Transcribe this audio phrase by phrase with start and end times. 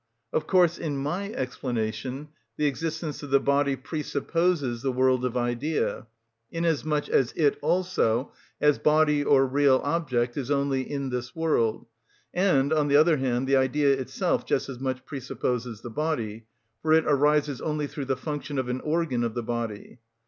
[0.33, 6.07] Of course, in my explanation, the existence of the body presupposes the world of idea;
[6.51, 11.85] inasmuch as it also, as body or real object, is only in this world;
[12.33, 16.47] and, on the other hand, the idea itself just as much presupposes the body,
[16.81, 19.99] for it arises only through the function of an organ of the body.